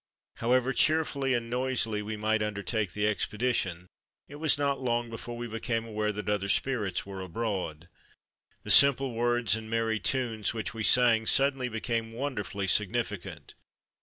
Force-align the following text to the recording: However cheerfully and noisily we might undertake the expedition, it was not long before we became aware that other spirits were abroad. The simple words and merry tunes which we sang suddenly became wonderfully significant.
However 0.37 0.73
cheerfully 0.73 1.35
and 1.35 1.47
noisily 1.47 2.01
we 2.01 2.17
might 2.17 2.41
undertake 2.41 2.93
the 2.93 3.05
expedition, 3.07 3.85
it 4.27 4.37
was 4.37 4.57
not 4.57 4.81
long 4.81 5.11
before 5.11 5.37
we 5.37 5.45
became 5.45 5.85
aware 5.85 6.11
that 6.11 6.27
other 6.27 6.49
spirits 6.49 7.05
were 7.05 7.21
abroad. 7.21 7.87
The 8.63 8.71
simple 8.71 9.13
words 9.13 9.55
and 9.55 9.69
merry 9.69 9.99
tunes 9.99 10.55
which 10.55 10.73
we 10.73 10.81
sang 10.81 11.27
suddenly 11.27 11.69
became 11.69 12.13
wonderfully 12.13 12.65
significant. 12.65 13.53